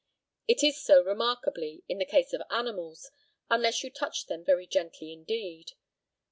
[0.47, 3.11] It is so remarkably in the case of animals,
[3.51, 5.73] unless you touch them very gently indeed.